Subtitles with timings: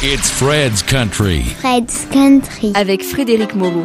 [0.00, 1.42] It's Fred's Country.
[1.60, 2.72] Fred's Country.
[2.76, 3.84] Avec Frédéric Moreau.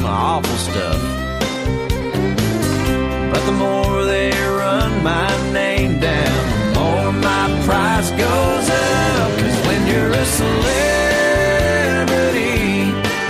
[0.00, 1.00] Awful stuff.
[3.32, 9.38] But the more they run my name down, the more my price goes up.
[9.40, 11.02] Cause when you're a celebrity,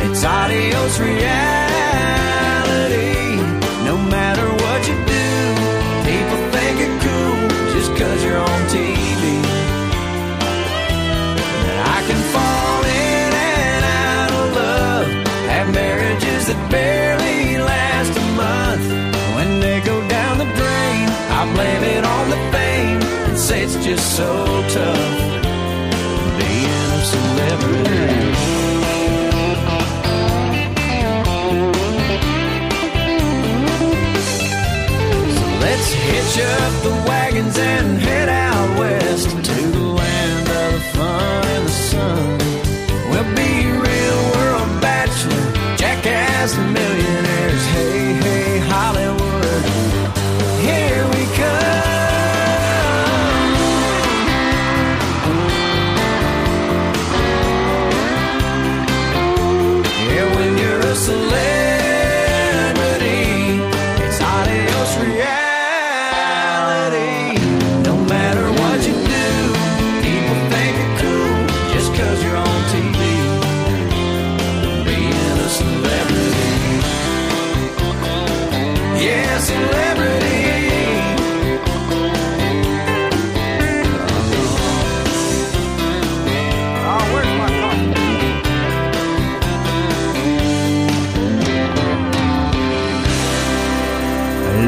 [0.06, 1.61] it's adios reality.
[16.52, 18.86] That barely last a month.
[19.36, 21.06] When they go down the drain,
[21.38, 24.30] I blame it on the fame and say it's just so
[24.68, 25.20] tough
[26.38, 28.12] being a celebrity.
[35.64, 39.81] Let's hitch up the wagons and head out west to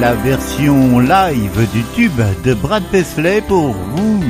[0.04, 4.22] La version live du tube de Brad Paisley pour vous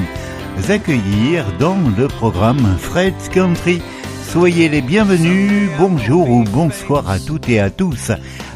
[0.68, 3.82] accueillir dans le programme Fred's Country.
[4.22, 8.12] Soyez les bienvenus, bonjour ou bonsoir à toutes et à tous.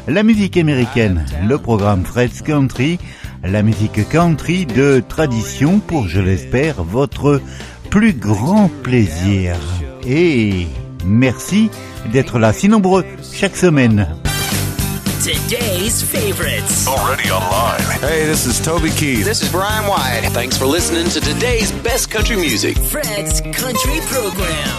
[0.07, 2.99] La musique américaine, le programme Fred's Country,
[3.43, 7.41] la musique country de tradition pour, je l'espère, votre
[7.89, 9.57] plus grand plaisir.
[10.07, 10.67] Et
[11.03, 11.69] merci
[12.13, 13.03] d'être là si nombreux
[13.33, 14.07] chaque semaine.
[15.23, 16.87] Today's favorites.
[16.87, 17.81] Already online.
[17.99, 19.25] Hey, this is Toby Keith.
[19.25, 20.29] This is Brian White.
[20.31, 22.77] Thanks for listening to today's best country music.
[22.77, 24.69] Fred's Country Program.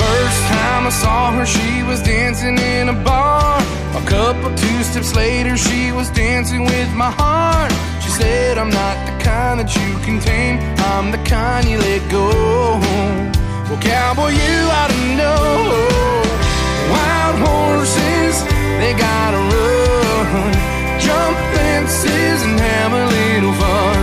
[0.00, 3.60] First time I saw her, she was dancing in a bar.
[3.94, 7.70] A couple two steps later, she was dancing with my heart.
[8.02, 10.58] She said, I'm not the kind that you can tame,
[10.90, 12.26] I'm the kind you let go.
[13.68, 15.44] Well, cowboy, you ought to know.
[16.90, 18.36] Wild horses,
[18.80, 20.52] they gotta run.
[20.98, 24.00] Jump fences and have a little fun.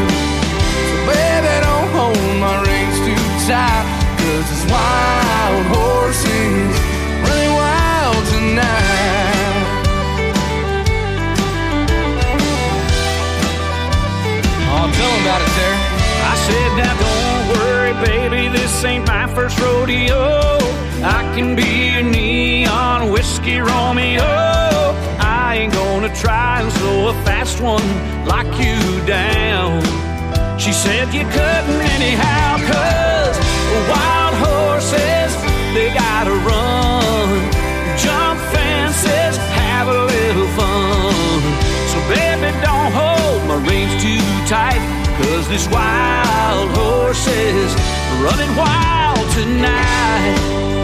[0.90, 3.86] So, baby, don't hold my reins too tight.
[4.22, 6.74] Cause it's wild horses
[7.25, 8.96] running wild tonight.
[16.47, 20.23] said, Now don't worry, baby, this ain't my first rodeo.
[21.03, 24.31] I can be your neon whiskey Romeo.
[25.19, 27.88] I ain't gonna try and slow a fast one
[28.25, 29.81] like you down.
[30.59, 33.38] She said, You couldn't anyhow, cause
[33.91, 35.31] wild horses,
[35.75, 36.67] they gotta run.
[45.47, 47.73] This wild horses
[48.21, 50.76] running wild tonight.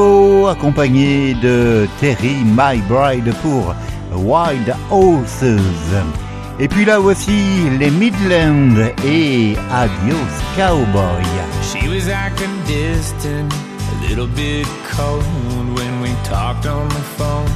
[0.00, 3.74] Kinfo accompagné de Terry My Bride pour
[4.14, 5.94] Wild Horses.
[6.58, 10.16] Et puis là voici les Midlands et Adios
[10.56, 11.22] Cowboy.
[11.62, 14.66] She was acting distant, a little bit
[14.96, 15.24] cold
[15.76, 17.46] when we talked on the phone.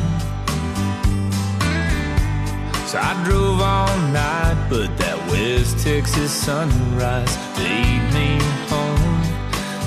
[2.86, 8.38] So I drove all night, but that West Texas sunrise lead me
[8.68, 9.22] home.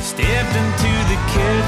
[0.02, 1.67] Stepped into the kitchen.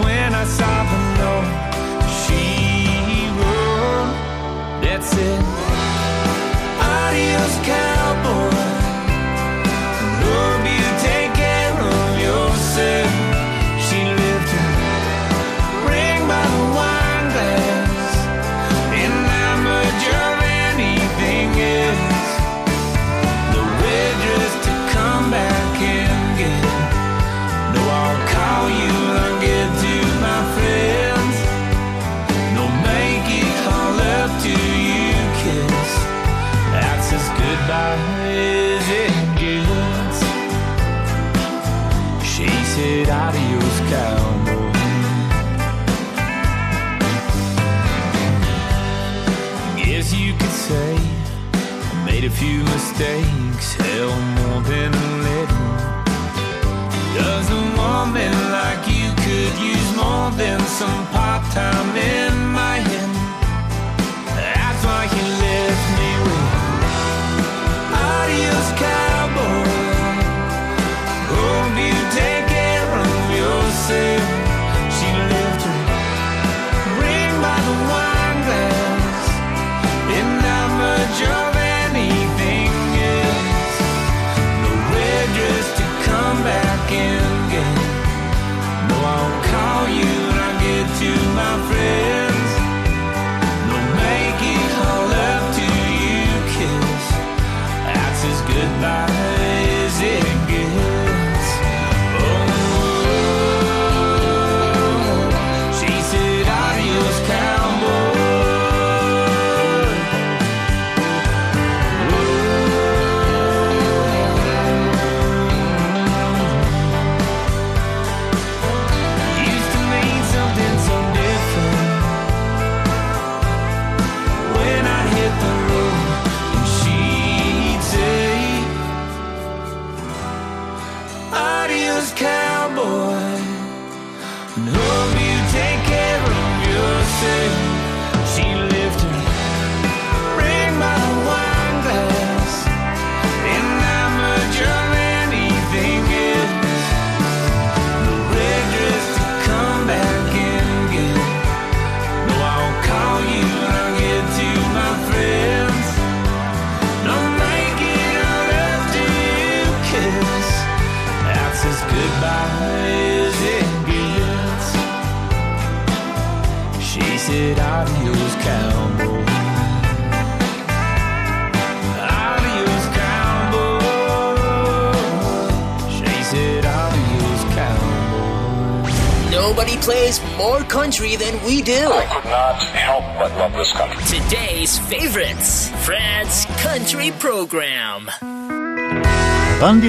[0.00, 1.50] When I saw the note
[2.20, 4.82] she wrote.
[4.82, 5.63] That's it.
[52.94, 55.74] Mistakes, hell, more than a little.
[57.14, 62.43] Does a woman like you could use more than some part time in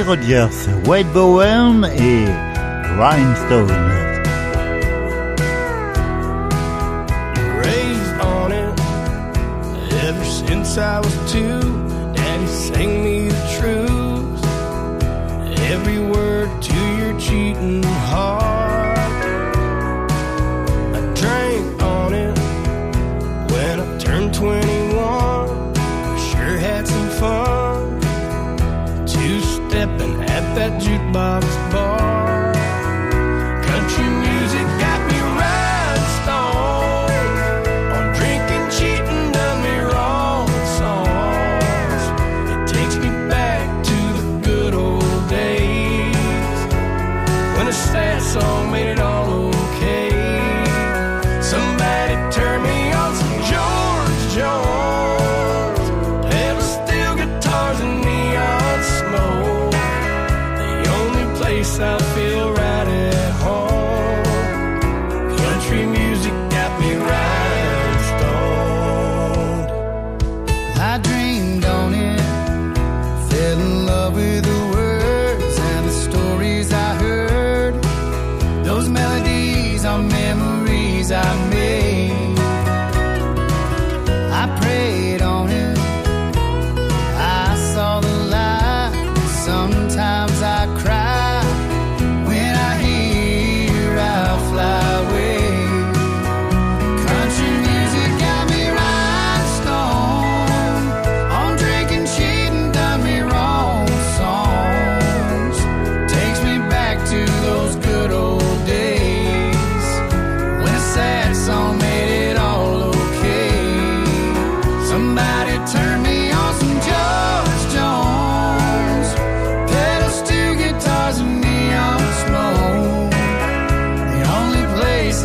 [0.05, 2.29] Rogers, Wade Bowen et
[2.95, 3.71] Rhinestoned.
[7.57, 8.79] Raised on it
[10.03, 11.59] ever since I was two.
[12.13, 14.45] Daddy sang me the truth.
[15.71, 18.24] Every word to your cheating heart.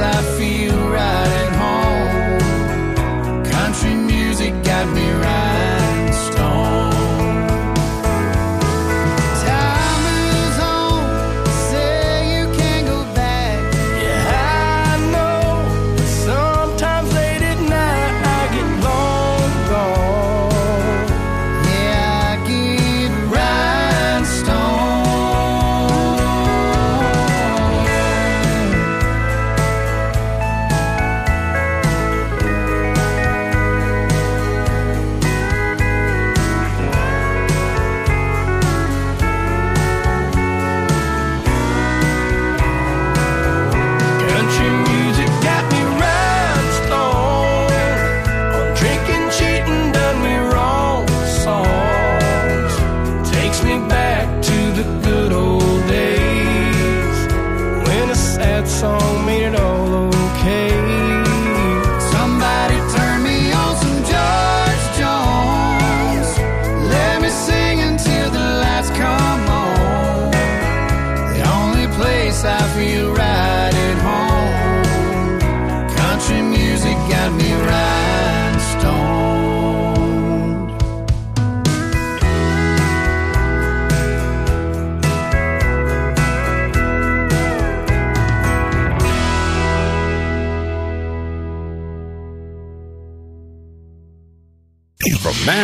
[0.02, 0.22] I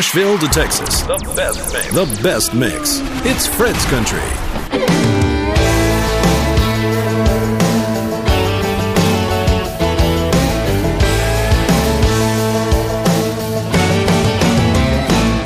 [0.07, 1.03] Nashville to Texas.
[1.03, 1.93] The best mix.
[1.93, 3.01] The best mix.
[3.27, 4.21] It's Fred's Country.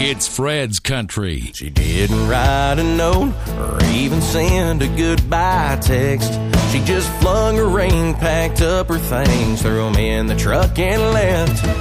[0.05, 1.41] It's Fred's Country.
[1.55, 6.35] She didn't write a note or even send a goodbye text.
[6.71, 11.01] She just flung her ring, packed up her things, threw them in the truck, and
[11.15, 11.80] left.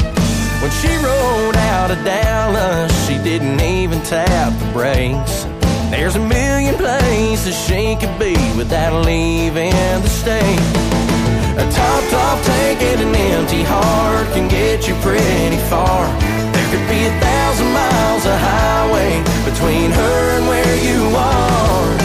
[0.70, 5.48] When she rolled out of Dallas, she didn't even tap the brakes.
[5.90, 10.62] There's a million places she could be without leaving the state.
[11.58, 16.06] A top, top tank and an empty heart can get you pretty far.
[16.54, 21.98] There could be a thousand miles of highway between her and where you are.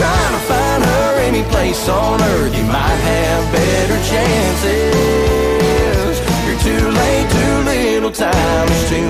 [0.00, 5.36] Trying to find her any place on earth, you might have better chances.
[6.48, 7.55] You're too late to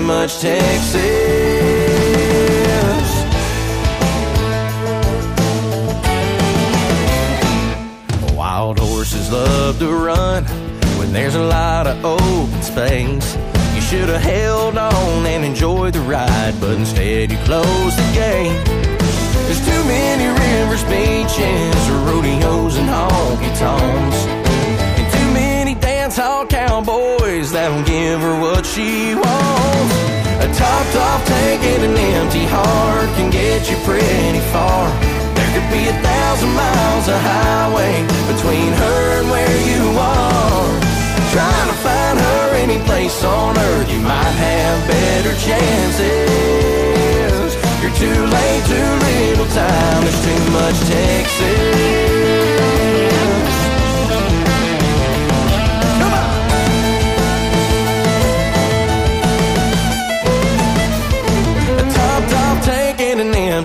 [0.06, 0.96] much Texas.
[8.34, 10.44] Wild horses love to run
[10.98, 13.36] when there's a lot of open space.
[13.74, 18.64] You should have held on and enjoyed the ride, but instead you closed the gate.
[19.46, 24.20] There's too many rivers, beaches, rodeos, and honky tonks.
[24.98, 29.96] And too many dance hall cowboys that'll give her what she wants.
[30.44, 34.92] A topped off tank and an empty heart can get you pretty far.
[35.32, 40.68] There could be a thousand miles of highway between her and where you are.
[41.32, 46.36] Trying to find her any place on earth, you might have better chances.
[47.80, 50.04] You're too late, too little time.
[50.04, 52.75] There's too much Texas.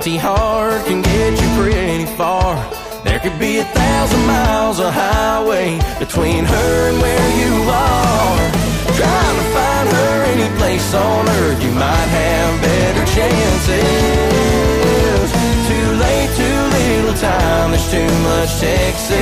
[0.01, 2.57] Empty heart can get you pretty far.
[3.03, 8.51] There could be a thousand miles of highway between her and where you are.
[8.97, 13.77] Trying to find her any place on earth, you might have better chances.
[15.69, 19.21] Too late, too little time, there's too much Texas.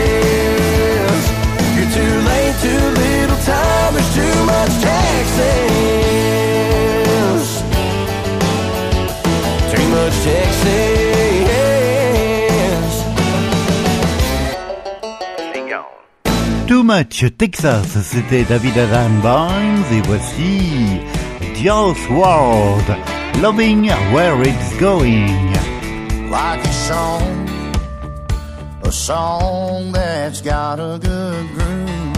[1.75, 6.58] You're too late, too little time, there's too much Texas.
[10.23, 11.59] Texas.
[16.67, 21.01] Too Much Texas, c'était David Adam Byrnes et voici
[21.55, 22.83] Josh Ward,
[23.41, 25.53] Loving Where It's Going.
[26.29, 27.49] like a song,
[28.83, 32.17] a song that's got a good groove.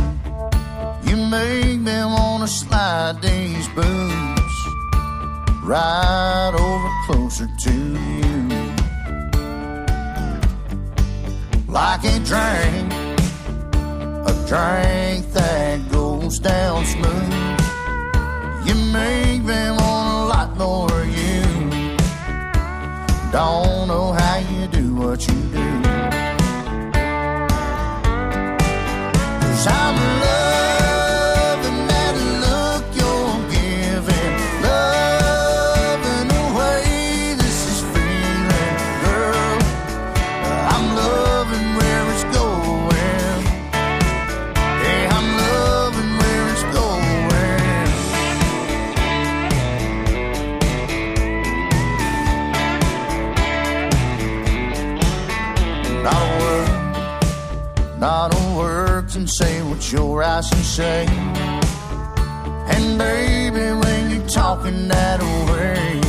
[1.08, 4.41] You make me wanna slide these boots
[5.72, 8.50] right over closer to you.
[11.70, 12.92] Like a drink,
[14.32, 17.60] a drink that goes down smooth.
[18.68, 21.42] You make me want a lot more you.
[23.32, 25.70] Don't know how you do what you do.
[29.40, 30.71] Cause I'm loving
[56.04, 61.06] Not a word, not a word can say what your eyes can say.
[62.74, 66.02] And baby, when you're talking that way,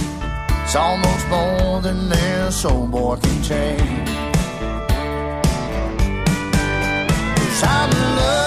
[0.65, 3.79] it's almost more than this old boy can take.
[7.37, 8.42] Cause I'm loving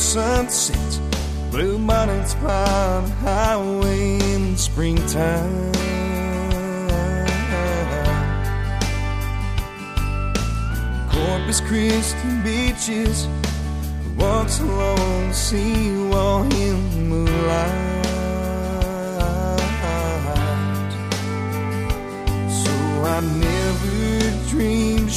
[0.00, 0.98] sunsets,
[1.50, 5.72] blue mountains on highway in springtime.
[11.10, 13.28] Corpus Christi beaches,
[14.16, 18.06] walks along the seawall in the moonlight.
[22.64, 22.72] So
[23.04, 25.10] I never dreamed.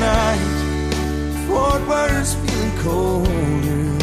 [0.00, 4.00] Tonight, Fort Worth's feeling colder.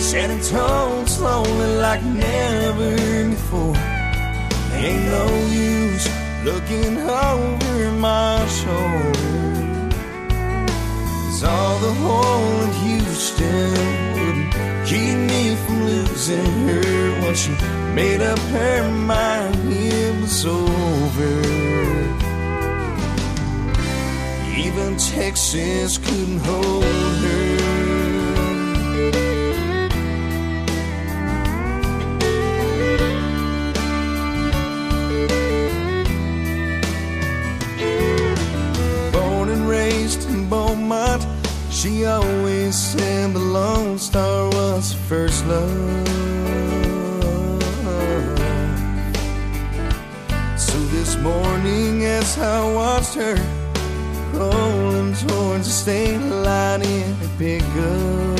[0.00, 3.76] San Antonio's lonely like never before.
[4.74, 6.08] Ain't no use
[6.44, 9.88] looking over my shoulder.
[11.24, 13.70] Cause all the whole in Houston
[14.14, 14.52] wouldn't
[14.86, 17.52] keep me from losing her once she
[17.94, 22.01] made up her mind it was over.
[24.64, 27.56] Even Texas couldn't hold her.
[39.10, 41.26] Born and raised in Beaumont,
[41.70, 46.08] she always said the Lone Star was her first love.
[50.56, 53.36] So this morning, as I watched her
[55.26, 58.38] towards the state line in a pickup,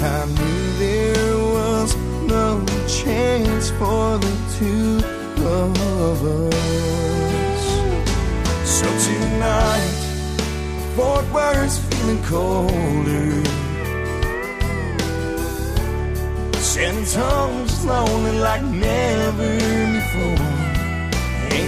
[0.00, 4.98] I knew there was no chance for the two
[5.44, 7.64] of us.
[8.64, 9.94] So tonight,
[10.96, 13.42] Fort Worth's feeling colder.
[16.60, 19.58] San Antonio's lonely like never
[19.92, 20.53] before.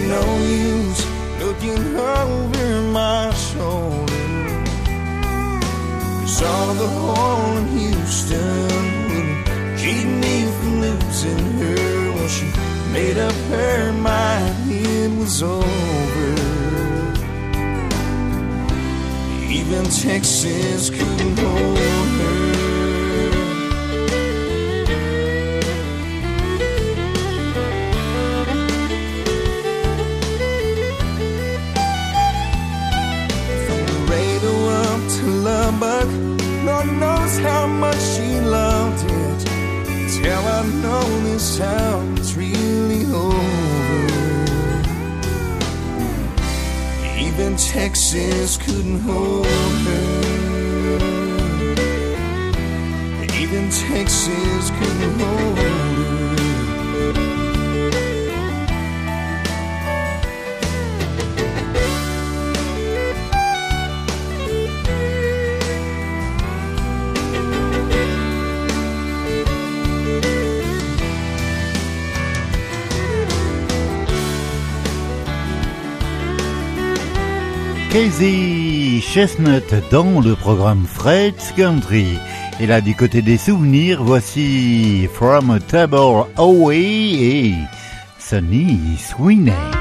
[0.09, 1.07] No use
[1.41, 4.07] looking over my shoulder.
[6.49, 8.69] All the whole in Houston
[9.09, 12.47] would keep me from losing her when she
[12.93, 15.67] made up her mind it was over.
[19.51, 22.36] Even Texas couldn't hold her.
[40.87, 43.37] Know this time it's really over.
[47.27, 50.07] Even Texas couldn't hold her.
[53.43, 55.86] Even Texas couldn't hold her.
[77.97, 82.19] Casey Chestnut dans le programme Fred's Country.
[82.61, 87.55] Et là, du côté des souvenirs, voici From a Table Away et
[88.19, 89.76] Sonny Sweeney.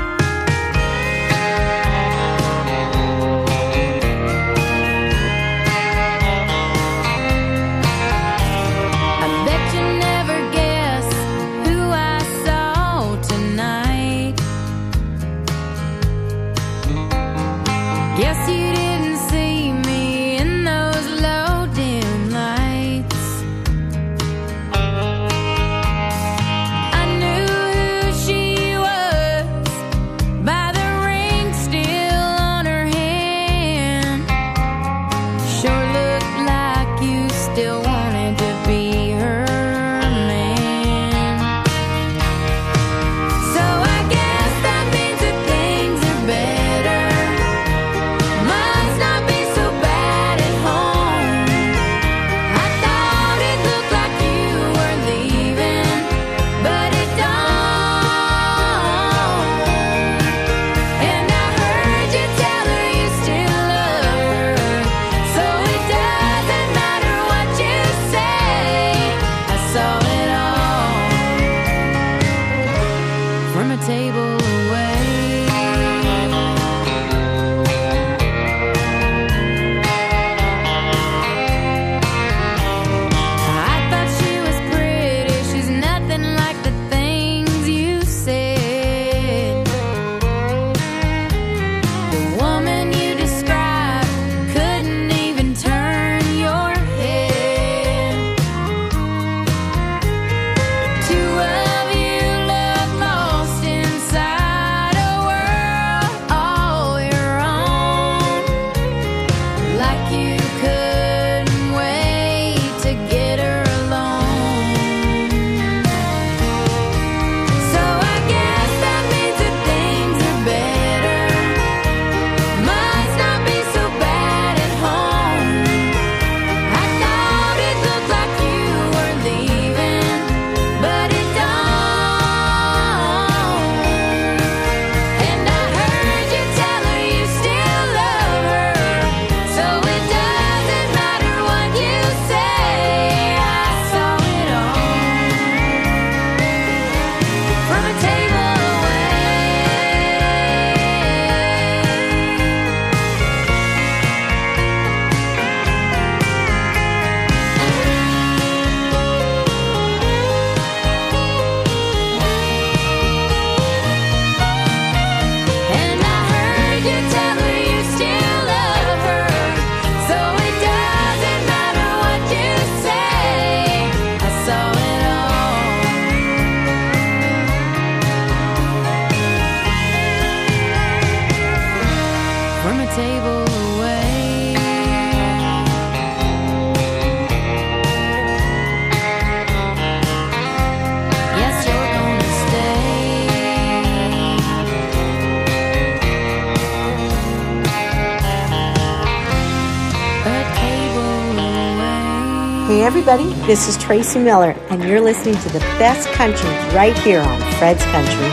[203.08, 207.40] Everybody, this is Tracy Millar, and you're listening to the best country right here on
[207.60, 208.26] Fred's Country.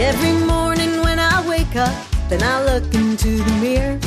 [0.00, 1.94] Every morning when I wake up
[2.32, 3.98] and I look into the mirror,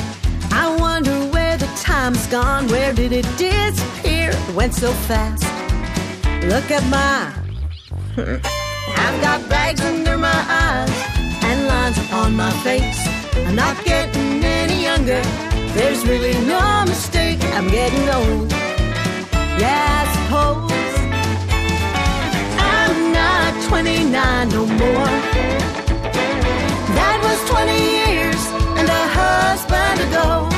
[0.52, 2.68] I wonder where the time's gone.
[2.70, 4.32] Where did it disappear?
[4.32, 5.44] It went so fast.
[6.46, 7.32] Look at my.
[8.98, 10.90] I've got bags under my eyes
[11.44, 13.13] and lines on my face.
[13.36, 15.22] I'm not getting any younger.
[15.74, 17.40] There's really no mistake.
[17.58, 18.52] I'm getting old.
[19.60, 20.94] Yeah, I suppose
[22.76, 25.14] I'm not 29 no more.
[26.98, 28.42] That was 20 years
[28.80, 30.50] and a husband ago.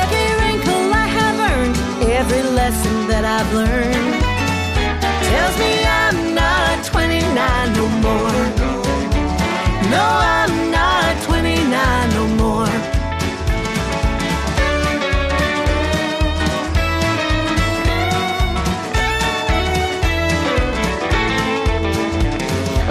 [0.00, 1.76] Every wrinkle I have earned,
[2.10, 4.12] every lesson that I've learned,
[5.30, 8.44] tells me I'm not 29 no more.
[9.90, 10.06] No,
[10.38, 11.16] I'm not
[11.70, 12.66] 29 no more.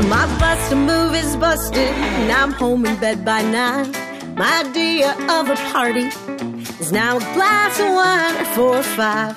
[0.08, 3.92] My bus move is busted, and I'm home in bed by nine.
[4.36, 6.08] My idea of a party
[6.80, 9.36] is now a glass of wine or four or five.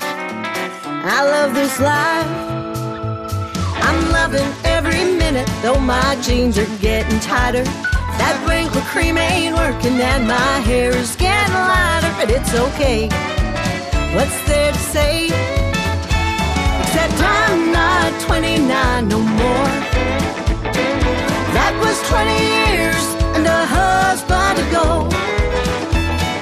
[1.05, 2.31] I love this life.
[3.87, 7.65] I'm loving every minute, though my jeans are getting tighter.
[8.19, 8.37] That
[8.73, 13.09] wrinkle cream ain't working, and my hair is getting lighter, but it's okay.
[14.15, 15.27] What's there to say?
[16.81, 19.73] Except I'm not 29 no more.
[21.53, 23.05] That was 20 years
[23.37, 25.09] and a husband ago.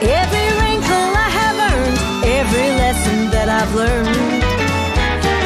[0.00, 1.98] Every wrinkle I have earned,
[2.38, 4.42] every lesson that I've learned,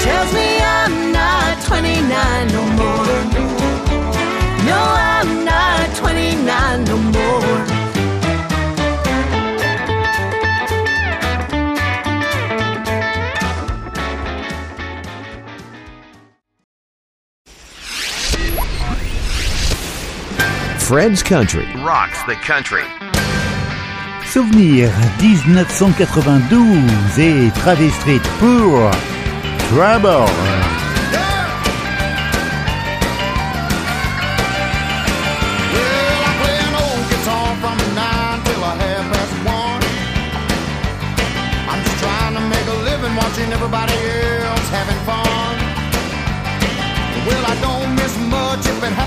[0.05, 3.55] tells me I'm not 29 no more.
[4.69, 5.94] No, I'm not
[6.35, 7.65] 29 no more.
[20.79, 21.67] Fred's Country.
[21.83, 22.83] Rocks the country.
[24.27, 28.91] Souvenir 1992 et Travis Street pour
[29.71, 30.84] Trouble.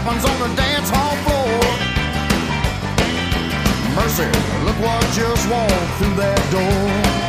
[0.07, 1.59] Happens on the dance hall floor.
[3.95, 4.23] Mercy,
[4.65, 7.26] look what just walked through that door.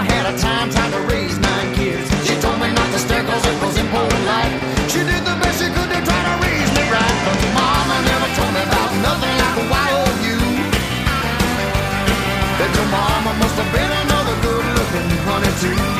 [0.00, 2.08] Mama had a time trying to raise nine kids.
[2.26, 4.56] She told me not to stare cause it was impolite.
[4.88, 7.16] She did the best she could to try to raise me right.
[7.28, 9.64] But mama never told me about nothing like a
[10.24, 10.40] you.
[12.56, 15.99] That your mama must have been another good looking honey too.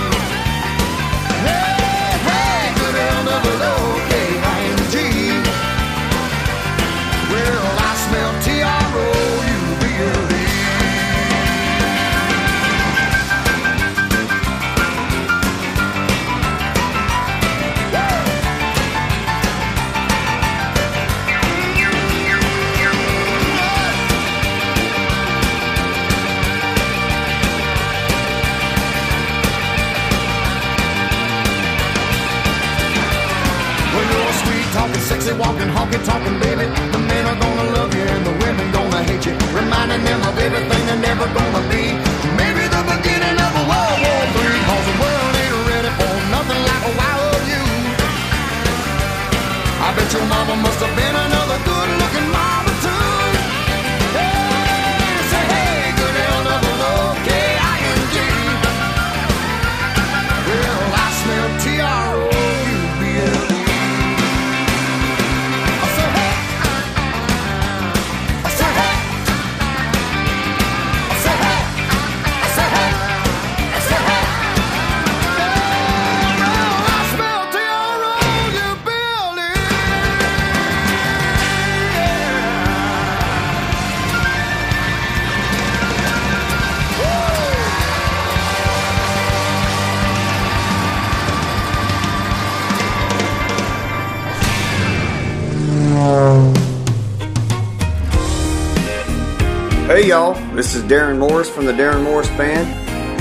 [100.71, 102.69] This is Darrin Morris from the Darrin Morris Band,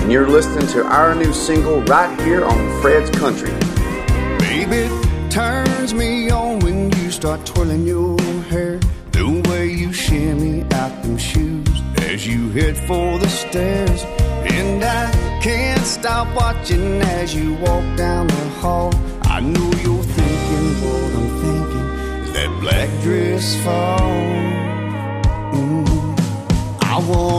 [0.02, 3.50] and you're listening to our new single right here on Fred's Country.
[4.38, 4.88] Baby,
[5.32, 8.80] turns me on when you start twirling your hair.
[9.14, 14.04] The way you shimmy out them shoes as you head for the stairs.
[14.54, 15.10] And I
[15.42, 18.94] can't stop watching as you walk down the hall.
[19.24, 22.34] I know you're thinking what I'm thinking.
[22.34, 23.98] That black dress fall?
[25.52, 25.90] Mm.
[26.92, 27.39] I wanna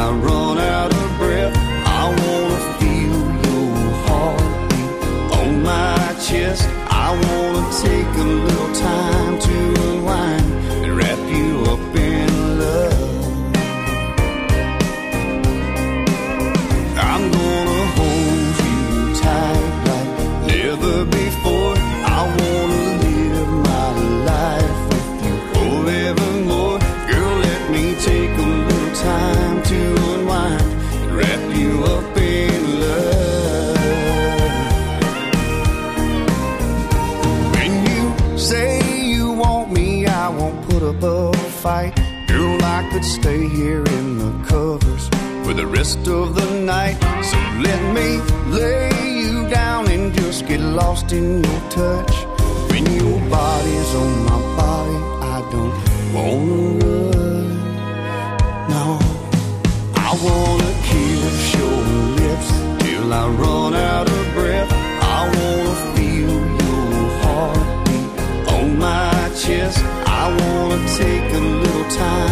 [0.00, 1.56] I run out of breath.
[1.84, 3.68] I wanna feel your
[4.06, 4.92] heartbeat
[5.38, 6.68] on my chest.
[6.88, 9.27] I wanna take a little time
[43.58, 45.08] here in the covers
[45.44, 46.96] for the rest of the night.
[47.24, 48.08] So let me
[48.56, 48.90] lay
[49.22, 52.14] you down and just get lost in your touch.
[52.70, 54.98] When your body's on my body,
[55.34, 55.74] I don't
[56.14, 57.48] wanna run.
[58.74, 58.86] No,
[60.06, 61.80] I wanna kiss your
[62.20, 62.48] lips
[62.84, 64.70] till I run out of breath.
[65.16, 66.92] I wanna feel your
[67.22, 68.10] heartbeat
[68.54, 69.78] on my chest.
[70.20, 72.27] I wanna take a little time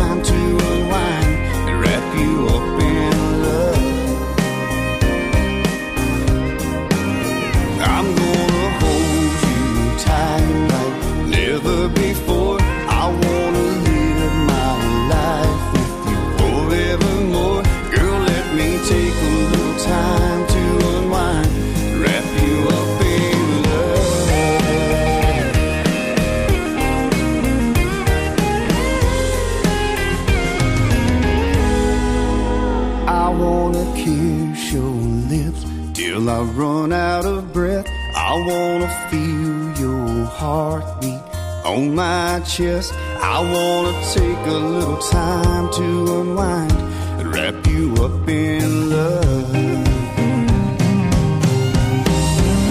[40.37, 41.21] heartbeat
[41.65, 42.93] on my chest.
[43.35, 45.87] I wanna take a little time to
[46.21, 46.73] unwind
[47.19, 49.51] and wrap you up in love.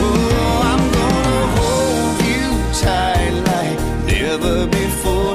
[0.05, 2.49] Oh, I'm gonna hold you
[2.84, 5.35] tight like never before.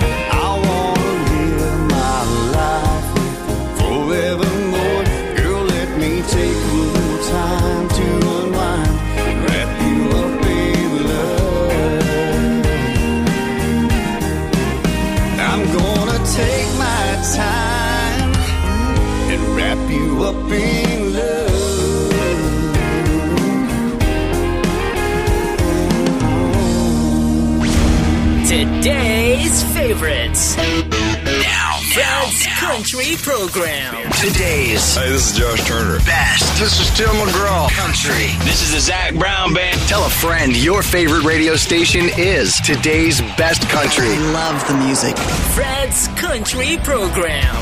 [32.01, 34.11] Fred's Country Program.
[34.13, 34.97] Today's.
[34.97, 35.99] Hey, this is Josh Turner.
[36.07, 36.59] Best.
[36.59, 37.69] This is Tim McGraw.
[37.73, 38.33] Country.
[38.43, 39.79] This is the Zach Brown Band.
[39.87, 44.09] Tell a friend your favorite radio station is today's best country.
[44.33, 45.15] love the music.
[45.53, 47.55] Fred's Country Program.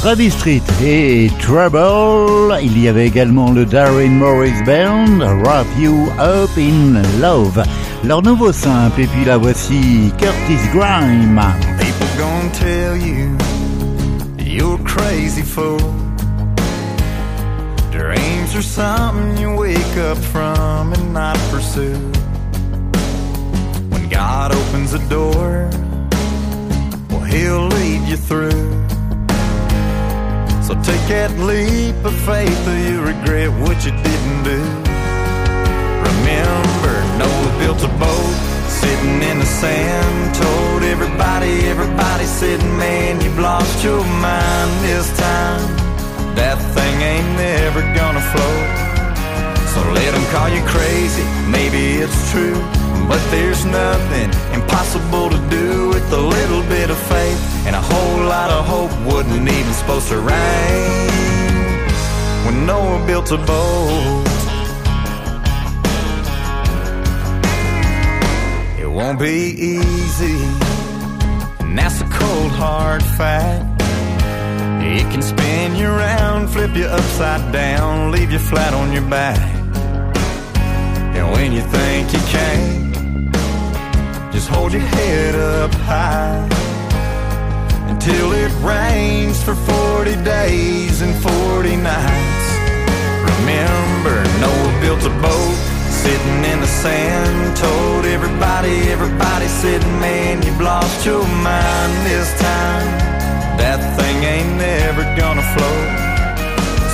[0.00, 2.58] Travis Street et Trouble.
[2.62, 7.62] Il y avait également le Darren Morris Band, Wrap You Up in Love.
[8.04, 11.67] Leur nouveau simple, et puis la voici Curtis Grime.
[12.54, 13.36] Tell you
[14.38, 15.78] you're crazy fool.
[17.92, 21.94] Dreams are something you wake up from and not pursue.
[23.90, 25.70] When God opens a door,
[27.10, 28.68] well, He'll lead you through.
[30.66, 34.60] So take that leap of faith or you regret what you didn't do.
[36.10, 40.34] Remember, Noah built a boat sitting in the sand.
[40.34, 45.62] Told everybody, everybody said, man, you've lost your mind this time.
[46.38, 48.68] That thing ain't never gonna float.
[49.72, 52.60] So let them call you crazy, maybe it's true.
[53.10, 57.40] But there's nothing impossible to do with a little bit of faith.
[57.66, 61.08] And a whole lot of hope wasn't even supposed to rain.
[62.44, 64.27] When Noah built a boat.
[68.98, 70.40] Won't be easy,
[71.60, 73.80] and that's a cold hard fact.
[74.82, 79.38] It can spin you around, flip you upside down, leave you flat on your back.
[81.16, 83.32] And when you think you can't,
[84.32, 86.48] just hold your head up high.
[87.92, 92.46] until it rains for 40 days and 40 nights.
[93.30, 95.67] Remember, Noah built a boat
[96.04, 97.56] sitting in the sand.
[97.56, 102.86] Told everybody, everybody said, Man, you've lost your mind this time.
[103.58, 105.88] That thing ain't never gonna float.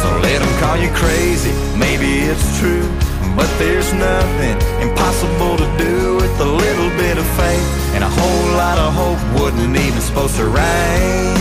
[0.01, 2.89] So let them call you crazy, maybe it's true.
[3.37, 8.49] But there's nothing impossible to do with a little bit of faith and a whole
[8.63, 9.21] lot of hope.
[9.41, 11.35] Wasn't even supposed to rain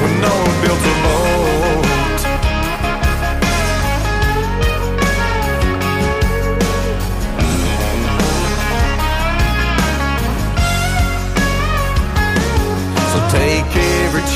[0.00, 1.63] when Noah built a boat.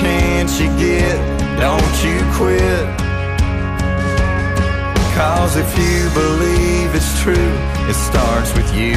[0.00, 1.16] Chance you get,
[1.58, 2.86] don't you quit.
[5.16, 7.52] Cause if you believe it's true,
[7.90, 8.94] it starts with you.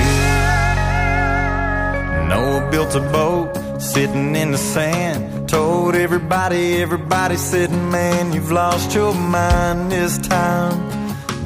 [2.30, 5.50] Noah built a boat sitting in the sand.
[5.50, 10.78] Told everybody, everybody said, Man, you've lost your mind this time.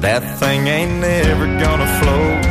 [0.00, 2.44] That thing ain't never gonna float.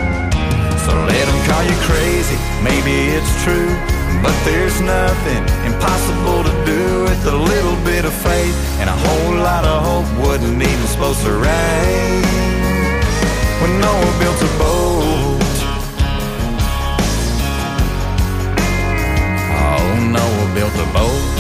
[0.86, 3.95] So let them call you crazy, maybe it's true.
[4.24, 9.36] But there's nothing impossible to do with a little bit of faith and a whole
[9.36, 10.28] lot of hope.
[10.28, 12.24] Wasn't even supposed to rain
[13.62, 15.42] when Noah built a boat.
[19.62, 21.35] Oh, Noah built a boat.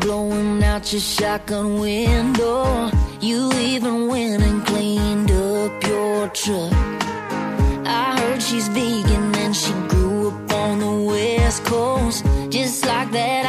[0.00, 2.90] Blowing out your shotgun window.
[3.20, 6.72] You even went and cleaned up your truck.
[7.86, 12.24] I heard she's vegan and she grew up on the west coast.
[12.50, 13.45] Just like that,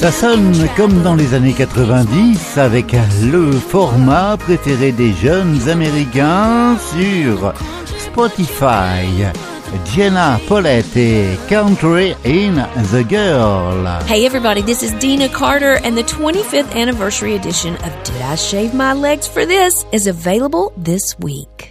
[0.00, 2.96] Ça sonne comme dans les années 90 avec
[3.30, 7.52] le format préféré des jeunes américains sur
[7.98, 9.26] Spotify.
[9.94, 13.86] Jenna Paulette et Country in the Girl.
[14.08, 18.72] Hey everybody, this is Dina Carter, and the 25th anniversary edition of Did I Shave
[18.72, 21.69] My Legs for This is available this week.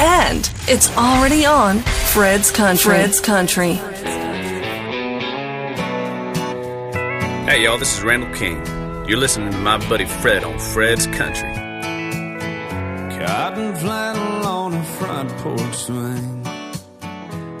[0.00, 2.94] And it's already on Fred's Country.
[2.94, 3.74] Fred's Country.
[7.44, 8.64] Hey y'all, this is Randall King.
[9.06, 11.52] You're listening to my buddy Fred on Fred's Country.
[13.18, 16.44] Cotton flannel on a front porch swing.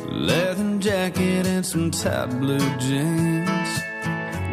[0.08, 3.80] Leather jacket and some tight blue jeans.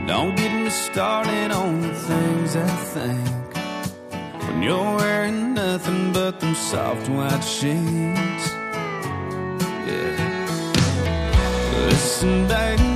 [0.08, 3.47] Don't get me started on the things I think.
[4.58, 8.46] When you're wearing nothing but them soft white sheets.
[9.86, 10.18] Yeah.
[11.86, 12.90] Listen, baby,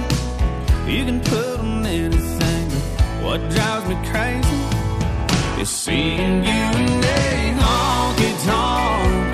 [0.91, 2.67] you can put on anything.
[3.23, 9.33] What drives me crazy is seeing you in a honky tonk.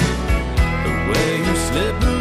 [0.84, 2.17] The way you're slipping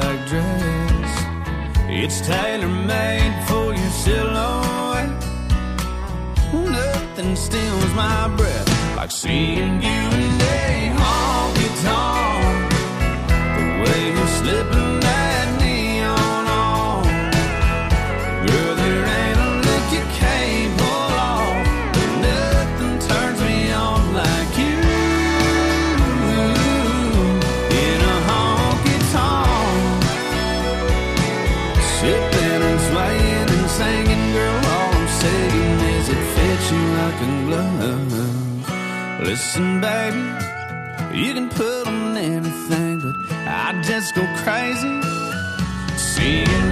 [0.00, 1.12] black dress.
[1.88, 5.12] It's tailor made for your silhouette.
[6.52, 10.66] Nothing steals my breath like seeing you in a
[11.00, 12.70] honky tonk.
[13.56, 15.23] The way you're slipping that
[39.34, 40.22] Listen, baby,
[41.12, 43.16] you can put on anything, but
[43.48, 45.02] I just go crazy.
[45.96, 46.63] Seeing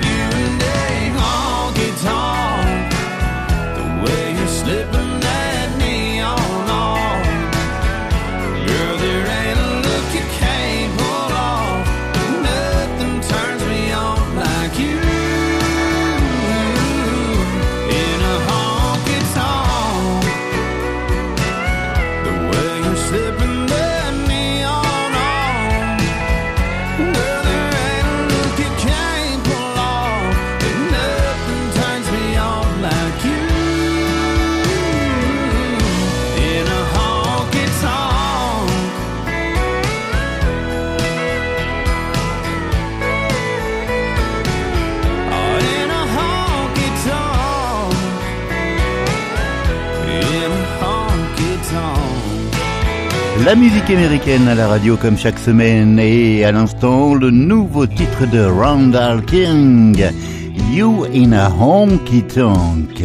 [53.53, 58.24] La musique américaine à la radio comme chaque semaine et à l'instant le nouveau titre
[58.32, 60.11] de Randall King,
[60.70, 63.05] You in a Honky Tonk.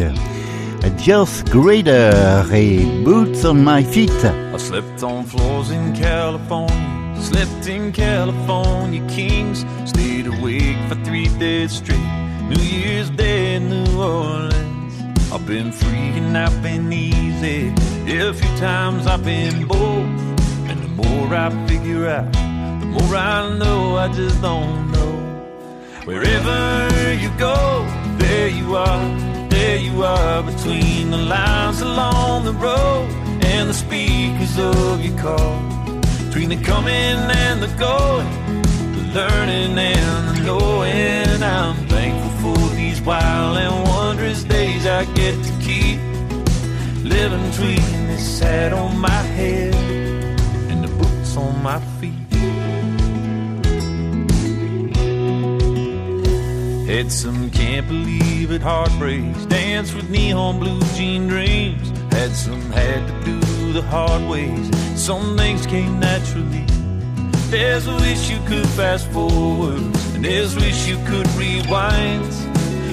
[1.04, 4.10] Joss Grader et Boots on My Feet.
[4.24, 11.72] I slept on floors in California, slept in California Kings, stayed awake for three days
[11.72, 12.00] straight.
[12.48, 14.94] New Year's Day in New Orleans.
[15.30, 17.70] I've been free and I've been easy.
[18.06, 20.37] A few times I've been bold.
[20.98, 25.14] More I figure out, the more I know I just don't know.
[26.04, 27.86] Wherever you go,
[28.18, 29.48] there you are.
[29.48, 33.08] There you are between the lines along the road
[33.44, 35.48] and the speakers of your car.
[36.26, 38.28] Between the coming and the going,
[38.96, 41.42] the learning and the knowing.
[41.44, 46.00] I'm thankful for these wild and wondrous days I get to keep.
[47.04, 50.07] Living between this hat on my head
[51.38, 52.12] on my feet.
[56.88, 59.46] Had some can't believe it heartbreaks.
[59.46, 61.90] Danced with neon blue jean dreams.
[62.12, 64.66] Had some had to do the hard ways.
[65.00, 66.64] Some things came naturally.
[67.50, 69.80] There's a wish you could fast forward,
[70.14, 72.30] and there's a wish you could rewind.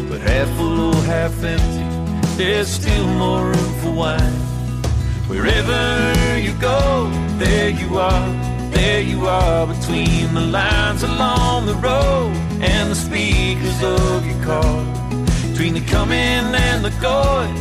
[0.10, 1.86] But half full or half empty,
[2.38, 4.45] there's still more room for wine.
[5.28, 7.10] Wherever you go,
[7.40, 8.30] there you are,
[8.70, 14.86] there you are, between the lines along the road and the speakers of your car.
[15.50, 17.56] Between the coming and the going,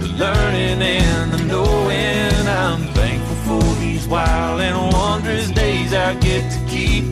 [0.00, 2.48] the learning and the knowing.
[2.48, 7.04] I'm thankful for these wild and wondrous days I get to keep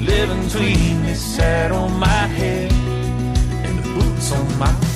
[0.00, 4.87] living between this hat on my head and the boots on my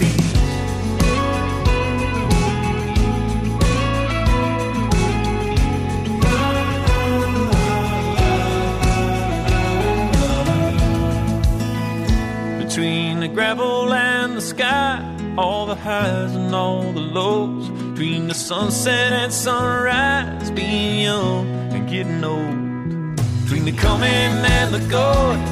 [13.32, 15.00] gravel and the sky,
[15.38, 17.68] all the highs and all the lows.
[17.70, 23.16] Between the sunset and sunrise, being young and getting old.
[23.44, 25.42] Between the coming and the going,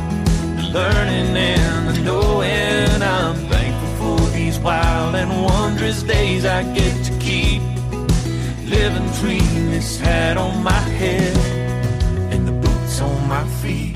[0.57, 3.03] the learning and the knowing.
[3.03, 7.63] I'm thankful for these wild and wondrous days I get to keep.
[8.67, 11.37] Living between this hat on my head
[12.33, 13.90] and the boots on my feet.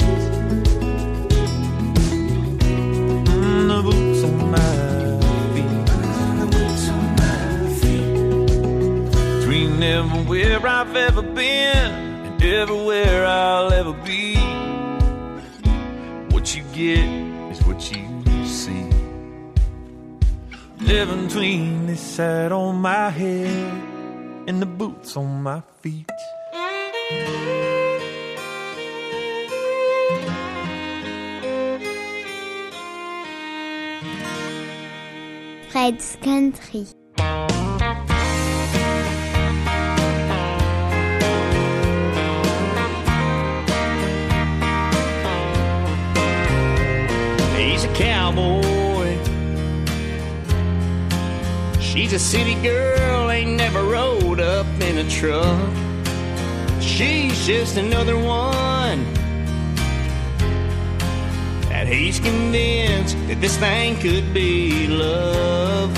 [9.84, 11.92] Between everywhere I've ever been
[12.24, 14.34] and everywhere I'll ever be.
[16.32, 17.04] What you get
[17.52, 18.88] is what you see.
[20.80, 23.72] Living between this hat on my head
[24.48, 26.10] and the boots on my feet.
[35.68, 36.86] Fred's Country.
[47.94, 49.16] Cowboy.
[51.80, 55.72] She's a city girl, ain't never rode up in a truck.
[56.80, 59.04] She's just another one.
[61.68, 65.90] That he's convinced that this thing could be love.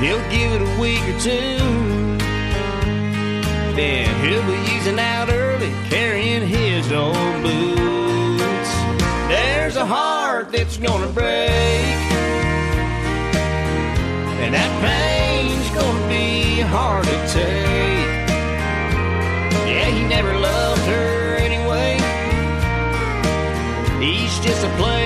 [0.00, 1.58] He'll give it a week or two.
[3.74, 7.63] Then he'll be using out early, carrying his old boots.
[10.56, 11.98] That's gonna break.
[14.42, 18.28] And that pain's gonna be hard to take.
[19.68, 21.98] Yeah, he never loved her anyway.
[24.00, 25.03] He's just a player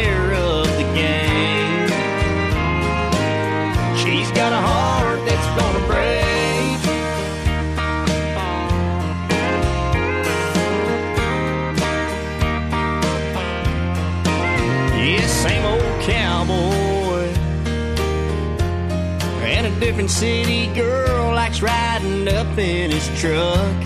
[20.09, 23.85] City girl likes riding up in his truck.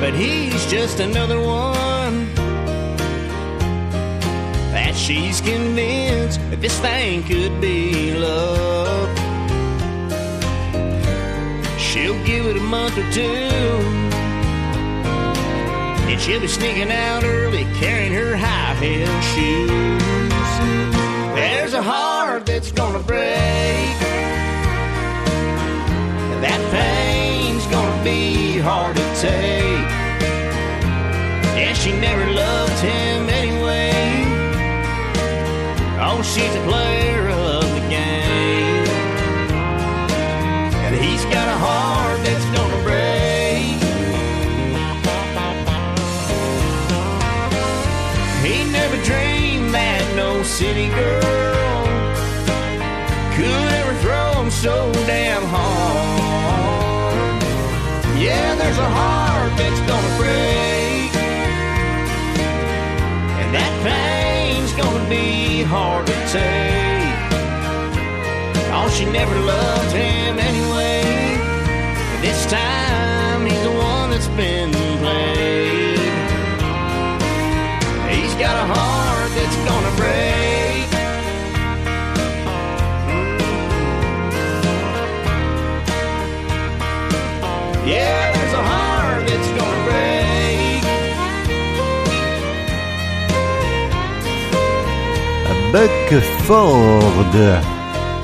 [0.00, 2.34] But he's just another one
[4.72, 9.08] that she's convinced that this thing could be love.
[11.78, 13.20] She'll give it a month or two.
[16.08, 20.02] And she'll be sneaking out early, carrying her high heel shoes.
[21.34, 23.60] There's a heart that's gonna break.
[26.40, 29.88] That pain's gonna be hard to take.
[31.58, 34.24] Yeah, she never loved him anyway.
[36.00, 38.86] Oh, she's a player of the game.
[40.84, 43.76] And he's got a heart that's gonna break.
[48.46, 51.84] He never dreamed that no city girl
[53.36, 55.79] could ever throw him so damn hard.
[58.60, 61.10] There's a heart that's gonna break.
[63.40, 67.16] And that pain's gonna be hard to take.
[68.76, 71.02] Oh, she never loved him anyway.
[72.10, 74.70] But this time he's the one that's been
[75.02, 75.98] played.
[78.12, 80.50] He's got a heart that's gonna break.
[87.86, 88.19] Yeah,
[95.72, 97.24] Buck Ford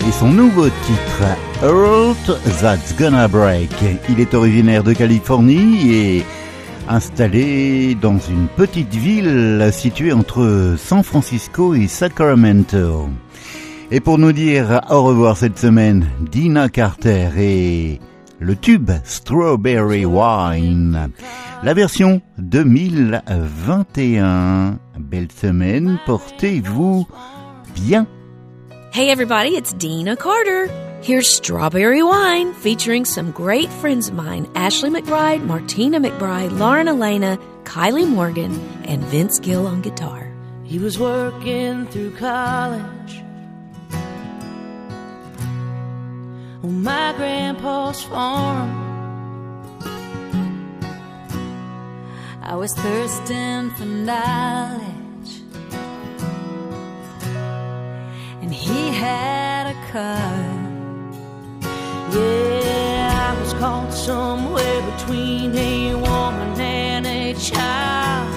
[0.00, 1.22] et son nouveau titre
[1.62, 3.70] Earth That's Gonna Break.
[4.08, 6.24] Il est originaire de Californie et
[6.88, 13.08] installé dans une petite ville située entre San Francisco et Sacramento.
[13.92, 18.00] Et pour nous dire au revoir cette semaine, Dina Carter et
[18.40, 21.10] le tube Strawberry Wine.
[21.62, 24.78] La version 2021.
[24.98, 27.06] Belle semaine, portez-vous
[27.76, 28.06] bien.
[28.92, 30.68] Hey everybody, it's Deana Carter.
[31.02, 37.38] Here's Strawberry Wine featuring some great friends of mine Ashley McBryde, Martina McBride, Lauren Alaina,
[37.64, 38.52] Kylie Morgan,
[38.84, 40.32] and Vince Gill on guitar.
[40.64, 42.96] He was working through college.
[46.66, 48.70] on my grandpa's farm.
[52.42, 54.95] I was thirsting for knowledge.
[58.46, 60.38] and he had a car.
[62.12, 68.30] Yeah, I was caught somewhere between a woman and a child.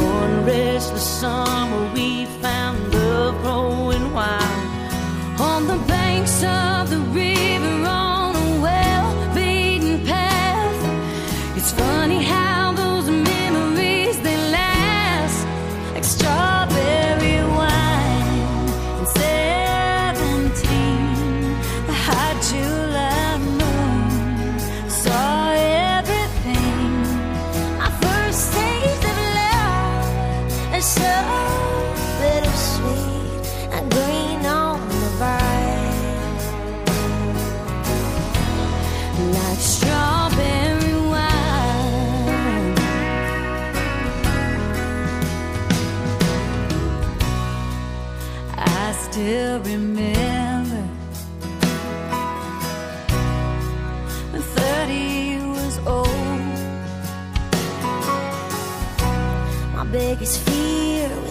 [0.00, 2.83] One restless summer, we found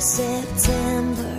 [0.04, 1.33] September.